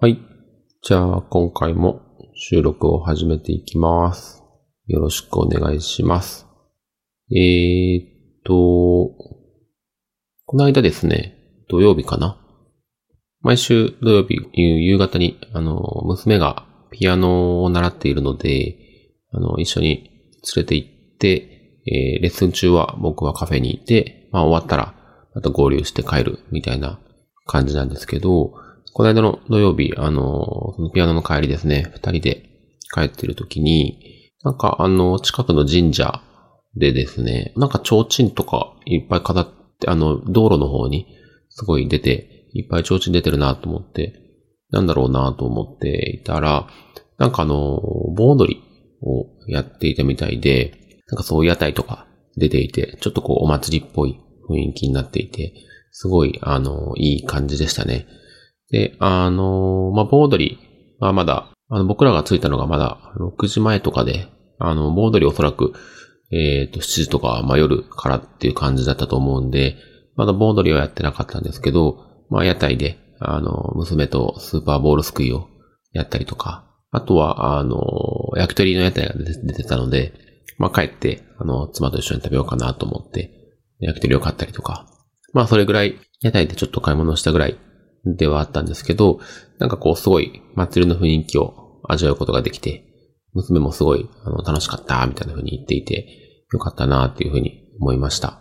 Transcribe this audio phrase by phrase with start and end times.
[0.00, 0.20] はい。
[0.84, 2.02] じゃあ、今回も
[2.36, 4.44] 収録を始めていきます。
[4.86, 6.46] よろしくお願いします。
[7.34, 8.06] えーっ
[8.44, 11.36] と、この間ですね、
[11.68, 12.40] 土曜日かな？
[13.40, 18.76] 毎週土曜日夕方に、あの、娘がピアノを習っているので、
[19.32, 20.04] あの、一緒に
[20.54, 24.94] 連れて行って、えーレッスン中は僕はカフェにいて、まあ終わったら
[25.34, 27.00] また合流して帰るみたいな
[27.46, 28.52] 感じなんですけど、
[28.92, 32.48] この間の土曜日、あの、そのピアノの帰りですね、二人で
[32.92, 36.22] 帰ってる時に、なんかあの、近くの神社
[36.76, 39.48] でですね、なんか提灯とかいっぱい飾っ
[39.80, 41.06] て、あの、道路の方に
[41.48, 44.14] すごい出て、いっぱい提灯出てるなと思って、
[44.70, 46.68] なんだろうなと思っていたら、
[47.18, 47.80] なんかあの、
[48.14, 48.62] 盆踊り
[49.02, 55.54] をやっていたみたいで、なんかそういう屋台とか出ていて、ちょっとこうお祭りっぽい雰囲気になっていて、
[55.90, 58.06] すごい、あの、いい感じでしたね。
[58.70, 60.58] で、あの、まあ、盆踊り
[60.98, 65.72] はまだ、あの、僕らが着いたのがまだ6時前とかで、あの、盆踊りおそらく、
[66.30, 69.76] えっ、と、7時とか、まあ、夜からっていう感じだったと思うんで、
[70.16, 75.48] まだ盆踊りはやってなかったんですけど、まあ、屋台で、あの、娘とスーパーボールすくいを
[75.92, 77.80] やったりとか、あとは、あの、
[78.36, 80.12] 焼き鳥の屋台が出てたので、
[80.58, 83.30] まあ、帰って、あの、妻と一緒に食べようかなと思って、
[83.78, 84.86] 焼き鳥を買ったりとか、
[85.32, 87.56] まあ、それぐらい、屋台でちょっと買い物したぐらい
[88.16, 89.20] ではあったんですけど、
[89.58, 92.84] なんかこう、すごい祭りの雰囲気を味わうことができて、
[93.34, 98.40] 娘もすごい、あの、楽しかった、みたいな風に言っていて、よかったな、っていう風に思いました。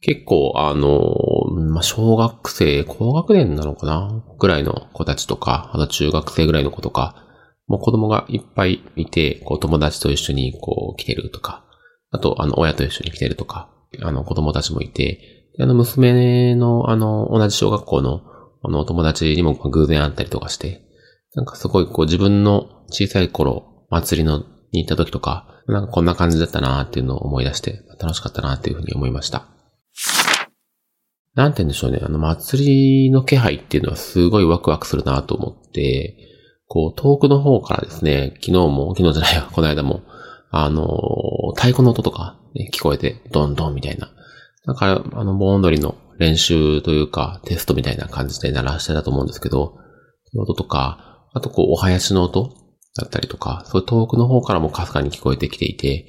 [0.00, 1.14] 結構、あの、
[1.72, 4.22] まあ、小学生、高学年なのかな？
[4.38, 7.16] ぐらいの子たちとか、あと中学生ぐらいの子とか、
[7.66, 11.64] もう子供がいっぱいいて、こう友達と一緒にこう来てるとか、
[12.10, 13.70] あとあの親と一緒に来てるとか、
[14.02, 18.20] あの子供たちもいて、あの娘のあの同じ小学校の
[18.64, 20.82] あの友達にも偶然会ったりとかして、
[21.34, 29.46] なんかすごいこう自分の小さい頃、祭りのに行った時とか、なんかこんな感じだったなーっていうのを思い出して、楽しかったなーっていうふうに思いました。
[31.34, 32.00] なんて言うんでしょうね。
[32.02, 36.16] あの、祭りの気配っていうのはすごいワクワクするなーと思って、
[36.68, 40.02] こう、遠くの方からですね、昨日も、昨日じゃないよ、 この間も、
[40.50, 40.86] あの、
[41.56, 44.10] 太鼓の音とか、ね、聞こえて、ドンドンみたいな。
[44.66, 49.78] だから、あの、盆踊りの練習というか、テストみたいな感じで鳴らしてたと思うんですけど、
[50.36, 52.54] 音とか、あとこう、お囃子の音
[52.96, 56.06] だったりとか、そういう遠くの方からもかすかに聞こえてきていて、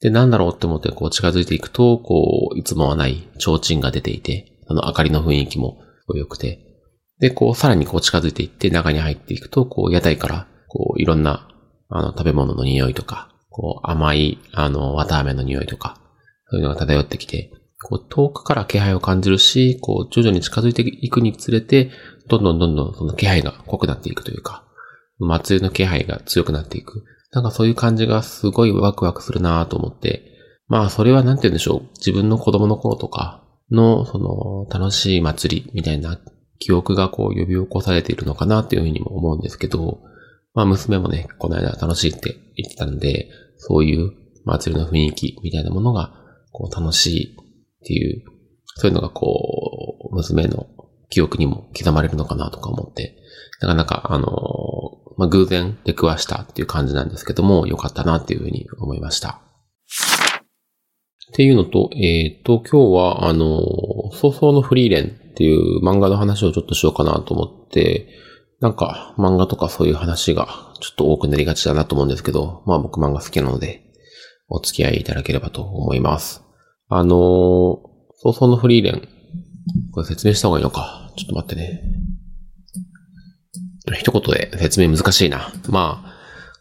[0.00, 5.78] で、なんだろうって思ってこう近づいていくと、こう、いつもはない提灯が出ていて、あの明かりの雰囲気も
[6.14, 6.60] 良くて、
[7.18, 11.48] で、こう、さらにこう近づいていって中に入っていくと、こう、屋台から、こう、いろんな、
[11.88, 15.98] あの、食べ物の匂いとか、こう、甘い、あの、綿飴の匂いとか、
[16.50, 17.50] そういうのが漂ってきて、
[17.82, 21.90] こう、遠くから気配を感じるし、こう、徐々に近づいていくにつれて、
[22.28, 24.64] どんどんどんどんその気配が濃くなっていくというか、
[25.18, 27.04] 祭りの気配が強くなっていく。
[27.32, 30.22] なんかそういう感じがすごいワクワクするなと思って、
[30.68, 31.88] まあそれはなんて言うんでしょう。
[31.98, 36.18] 自分の子供の頃とかの、その、楽しい祭りみたいな
[36.58, 40.00] 記憶がこう呼び起こされているのかなっていうふうにも思うんですけど、
[40.54, 44.12] まあ娘もね、この間楽しいって言ってたんで、そういう
[44.44, 46.12] 祭りの雰囲気みたいなものが、
[46.52, 47.36] こう楽しい
[47.86, 48.24] っていう、
[48.74, 50.66] そういうのがこう、娘の
[51.08, 53.16] 記憶にも刻まれるのかなとか思って、
[53.60, 54.26] なかなか、あの、
[55.16, 59.40] まあ、偶然出くわしたっていう感じなんですけども、良かったなっていうふうに思いました。
[61.30, 63.60] っていうのと、えっ、と、今日は、あの、
[64.12, 68.08] 早々のフリーレンっていう漫画の話をちょっとしようかなと思って、
[68.60, 70.46] なんか漫画とかそういう話が
[70.80, 73.82] ちょっと多くなりがちだなと思うんですけど、まあ僕漫画好きなので、
[74.48, 76.45] お付き合いいただければと思います。
[76.88, 77.80] あの
[78.22, 79.08] 早々のフリーレン、
[79.92, 81.12] これ説明した方がいいのか。
[81.16, 81.82] ちょっと待ってね。
[83.94, 85.52] 一言で説明難しいな。
[85.68, 86.16] まあ、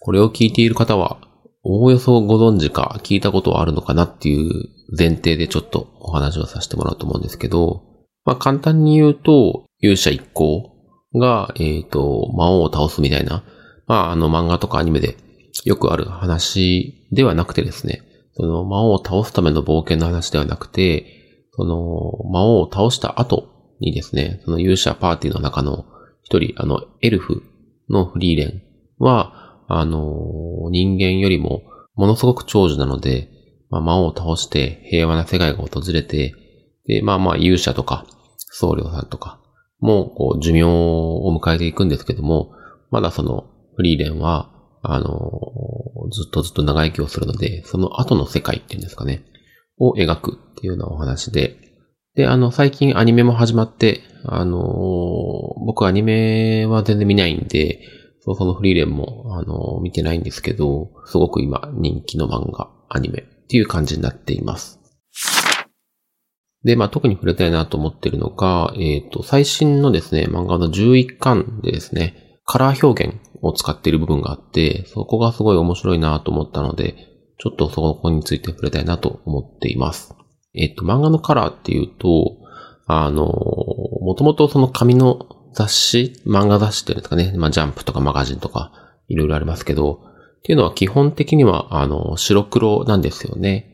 [0.00, 1.18] これを聞いている方は、
[1.62, 7.82] おおよそご存知か聞いたことはあるのかなっていう前提でちょっとお話をさせてもらうと思うんですけど、
[8.24, 10.72] まあ簡単に言うと、勇者一行
[11.14, 13.44] が、えっ、と、魔王を倒すみたいな、
[13.86, 15.16] まああの漫画とかアニメで
[15.64, 18.02] よくある話ではなくてですね、
[18.40, 25.84] その魔王を倒すための冒険の話ではなくて、その魔王を倒した後にですね、その勇者パーティーの中の
[26.22, 27.42] 一人、あの、エルフ
[27.88, 28.62] のフリーレン
[28.98, 31.62] は、あの、人間よりも
[31.94, 33.28] ものすごく長寿なので、
[33.68, 36.34] まあ、魔王を倒して平和な世界が訪れて、
[36.86, 38.06] で、まあまあ勇者とか
[38.36, 39.40] 僧侶さんとか
[39.80, 42.52] もこう寿命を迎えていくんですけども、
[42.90, 44.50] まだそのフリーレンは、
[44.82, 45.08] あの、
[46.10, 49.24] ずっとずっと長生きをするので、その後の世界っていうんですかね、
[49.78, 51.56] を描くっていうようなお話で、
[52.14, 54.58] で、あの、最近アニメも始まって、あの、
[55.66, 57.80] 僕アニメは全然見ないんで、
[58.22, 64.80] そうそのフリーレンも、あの、見てないんですけど、すごく今人気の漫画、アニメっていう感じになっています。
[66.64, 76.96] で、まあ、特に触れたいなと思ってるのが、えっ、ー、と、最新のですね、漫画の11巻でですね、カラー表現を使っている部分があって、そこがすごい面白いなと思ったので、
[77.38, 80.14] ちょっとそこについて触れたいなと思っています。
[80.54, 82.36] えっ、と、漫画のカラーっていうと、
[82.86, 88.72] あの、もともとその紙の雑誌、漫画雑誌っていうんですかね、まあ、ジャンプとかマガジンとか、
[89.08, 90.00] いろいろありますけど、
[90.38, 93.66] っていうのは基本的には、あの、白黒なんですよね。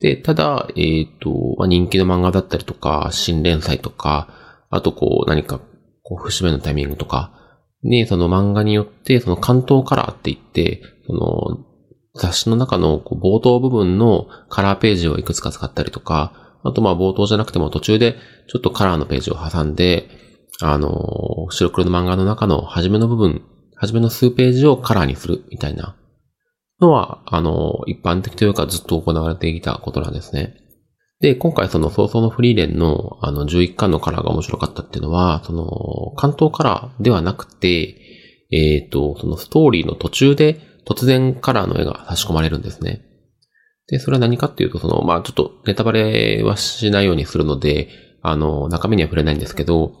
[0.00, 4.28] で、ただ、えっ、ー、と、まあ、人気の漫画だったりとか、新連載とか、
[4.70, 5.60] あとこう、何か、
[6.02, 7.32] こう、節目のタイミングとか、
[7.82, 11.64] ね、その漫画によって、その関東カラーって言って、その、
[12.14, 18.16] 雑誌の中の冒頭部分のカラーページをいくつか使ったりとか、あとまあ冒頭じゃなくても途中で
[18.48, 20.08] ちょっとカラーのページを挟んで、
[20.60, 23.42] あの、白黒の漫画の中の初めの部分、
[23.76, 25.96] 初めの数ページをカラーにするみたいな
[26.80, 30.56] のは、あの、一般的というかずっと行われていたことなんですね。
[31.20, 37.96] で、今回その早々のフリーレンのあの11巻のカラーが面白かったっていうのは、その関東カラーではなくて、
[38.50, 43.02] えっ、ー、と、そのストーリーの途中で突然カラーの絵が差し込まれるんですね。
[43.88, 47.88] で、それは何かっていうと、その、まあちょっとネタバレはしないようにするので、
[48.22, 49.92] あの、中身には触れないんですけど、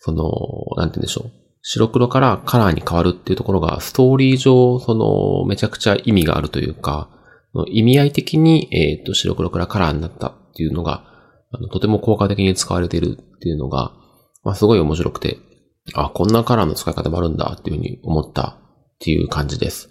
[0.00, 0.30] その、
[0.76, 1.32] なんて言うんでしょう。
[1.62, 7.10] 白黒からカラーに変わるっていうところが、ストーリー上、その、めちゃくちゃ意味があるというか、
[7.68, 11.04] 意味合い的に、えっ、ー、と、白黒からカラーになったっていうのが、
[11.52, 13.92] あのとても効果的に使われているっていうのが、
[14.44, 15.38] まあ、すごい面白くて、
[15.94, 18.58] あ、こんなカラーの使い方もあるんだっていうふうに思った
[18.94, 19.88] っていう感じです。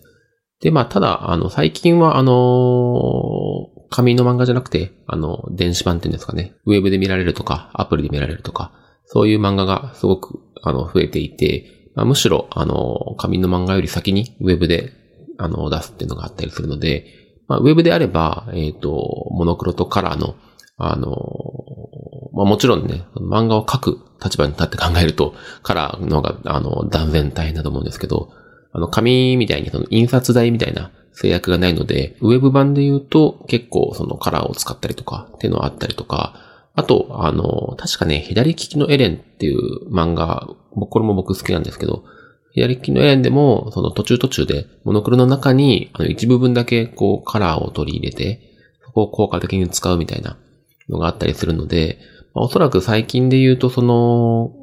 [0.62, 8.72] で、まあ、ただ、あの、最近は、あの紙の漫画じゃなくて、あの、電子版っていうんですかね、ウェブで見られるとか、アプリで見られるとか、
[9.06, 14.94] そういう漫画がすごくあの、増えていて、まあ、むしろ、あの、紙の漫画より先にウェブで、
[15.38, 17.06] あの、出すっていうのがあったりするので、
[17.48, 20.36] まあ、ウェブであれば、えっ、ー、と、モノクロとカラーの、
[20.80, 21.16] あの、
[22.34, 28.32] まあ、もちろんね、漫画を描く立場に立って考えると、カラーの方が、あの、断然大変だと思うんですけど、
[28.72, 36.36] あの、紙みたいにその印刷代みたいな制約がないので、ウェブ版で言うと結構そのカラーを使ったりとかっていうのはあったりとか、
[36.76, 42.06] あと、あの、確かね、左利きのエレンっていう漫画、これも僕好きなんですけど、
[42.54, 48.40] 左利きのエレンでも、その途中途中で、モノクロの中に、あの、一部分だけ、こう、カラーを取り入れて、
[48.86, 50.38] そこを効果的に使うみたいな
[50.90, 52.00] のがあったりするので、
[52.34, 54.54] まあ、おそらく最近で言うと、その、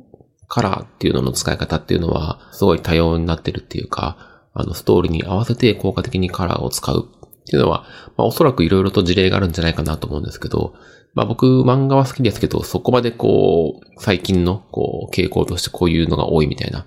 [0.49, 7.85] カラーっていうのの使い方っていうのは、すごい多様になってるっていうか、あの、ストーリーに合わせて効果的にカラーを使うっていうのは、
[8.17, 10.75] まあ、おそらく色々と事例があるんじゃないかなと思うんですけど、
[11.17, 16.87] まあ僕漫画は好きですけど、そこまでこう、最近のこう、傾向としてこういうのが多いみたいな。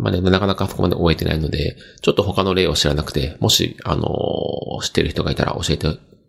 [0.00, 5.86] まあね、なかなかそこまで終えてないので、ちょっと他の例を知らなくて、もし、あのー、知ってる人がいたら教えて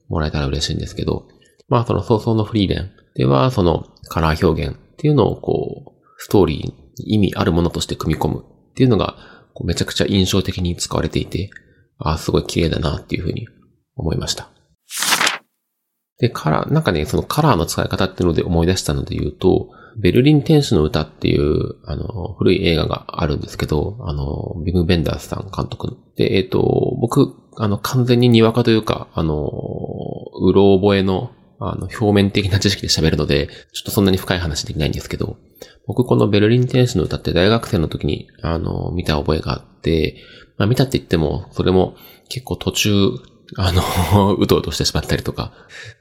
[0.10, 1.28] もらえたら嬉しいんですけど、
[1.69, 9.16] まあその早々のフリーレンでは、そのカラー表現っていうのをこう、ストーリーに意味あるものとして組み込むっていうのが、
[9.63, 11.50] めちゃくちゃ印象的に使われていて、
[11.98, 13.48] ああ、すごい綺麗だなっていうふうに
[13.95, 14.50] 思いました。
[16.19, 35.37] で、カラー、なんかね、そのカラーの使い方っていうので思い出したので言うと、ベルリン天使の歌っていう、あの、古い映画があるんですけど、あの、ビム・ベンダースさん監督で、えっ、ー、と、僕、あの、完全ににわかというか、あの、うろ覚えの、あの、表面的な知識で喋るので、ちょっとそんなに深い話できないんですけど、
[35.85, 40.16] 僕このベルリン天使の歌って大学生の時に、あの、見た覚えがあって、
[40.57, 41.95] まあ見たって言っても、それも
[42.30, 42.89] 結構途中
[43.57, 45.51] あの、 うとうとしてしまったりとか、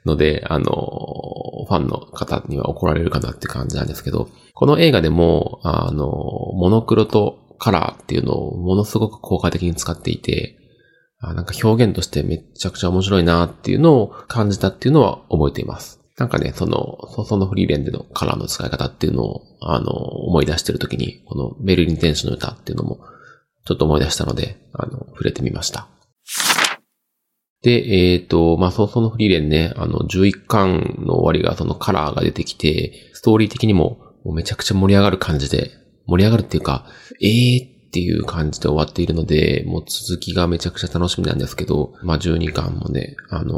[0.05, 10.58] ので、あの、ファンの方には怒られるかなって感じなんですけど、この映画でも、あの、モノクロとカラーっていうのをものすごく効果的に使っていて、
[11.21, 15.99] あなんか表現としてめちゃくちゃ面白いなっていうのを感じたっていうのは覚えています。
[16.17, 22.99] なんかね、その、そのフリーレンでのカラーの使い方っていうのを、あの、思い出してるときに、このベルリン天使の歌っていうのも、
[23.65, 25.87] ちょっと思い出したので、あの、触れてみました。
[27.61, 27.71] で、
[28.11, 35.71] えっ、ー、と、まあ、早々のフリーレンね、あの、11巻の終わりがそのカラーが出てきて、ストーリー的にももうめちゃくちゃ盛り上がる感じで、
[36.05, 36.85] 盛り上がるっていうか、
[37.21, 43.55] えーっていう感じで終わっているので、もう続きがめちゃくちゃ楽しみなんですけど、まあ、12巻もね、あの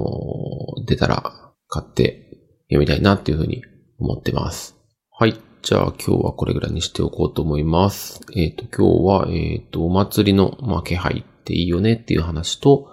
[0.82, 2.30] ー、出たら買って
[2.70, 3.62] 読みたいなっていうふうに
[4.00, 4.78] 思ってます。
[5.12, 5.38] はい。
[5.62, 8.22] じゃあ今日はこれぐらいにしておこうと思います。
[8.34, 12.88] えっ、ー、と、今日は、えっ、ー、と、お祭りの、まあ、気配っていいよねっていう話と、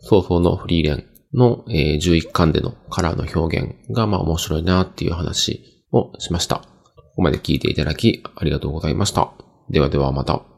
[0.00, 6.56] 早々のフリーレンの、えー、11巻でのカラーの表現がまあ面白いなっていう話をしました。
[6.56, 6.62] こ
[7.16, 9.32] こまで聞いていただきありがとうございました。
[9.68, 10.55] ではではまた。